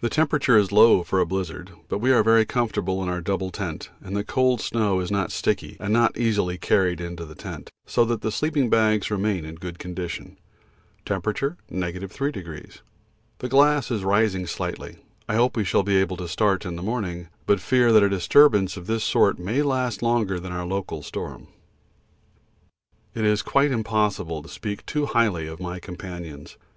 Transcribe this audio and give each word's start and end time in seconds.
The 0.00 0.08
temperature 0.08 0.56
is 0.56 0.70
low 0.70 1.02
for 1.02 1.18
a 1.18 1.26
blizzard, 1.26 1.72
but 1.88 1.98
we 1.98 2.12
are 2.12 2.22
very 2.22 2.44
comfortable 2.44 3.02
in 3.02 3.08
our 3.08 3.20
double 3.20 3.50
tent 3.50 3.90
and 4.00 4.14
the 4.16 4.22
cold 4.22 4.60
snow 4.60 5.00
is 5.00 5.10
not 5.10 5.32
sticky 5.32 5.76
and 5.80 5.92
not 5.92 6.16
easily 6.16 6.56
carried 6.58 7.00
into 7.00 7.24
the 7.24 7.34
tent, 7.34 7.68
so 7.84 8.04
that 8.04 8.20
the 8.20 8.30
sleeping 8.30 8.70
bags 8.70 9.10
remain 9.10 9.44
in 9.44 9.56
good 9.56 9.80
condition. 9.80 10.38
(T. 11.04 11.12
3°.) 11.12 12.80
The 13.40 13.48
glass 13.48 13.90
is 13.90 14.04
rising 14.04 14.46
slightly. 14.46 14.98
I 15.28 15.34
hope 15.34 15.56
we 15.56 15.64
shall 15.64 15.82
be 15.82 15.96
able 15.96 16.18
to 16.18 16.28
start 16.28 16.64
in 16.64 16.76
the 16.76 16.80
morning, 16.80 17.26
but 17.44 17.58
fear 17.58 17.90
that 17.90 18.04
a 18.04 18.08
disturbance 18.08 18.76
of 18.76 18.86
this 18.86 19.02
sort 19.02 19.40
may 19.40 19.62
last 19.62 20.02
longer 20.04 20.38
than 20.38 20.52
our 20.52 20.64
local 20.66 21.02
storm. 21.02 21.48
It 23.12 23.24
is 23.24 23.42
quite 23.42 23.72
impossible 23.72 24.40
to 24.40 24.48
speak 24.48 24.86
too 24.86 25.06
highly 25.06 25.48
of 25.48 25.58
my 25.58 25.80
companions. 25.80 26.56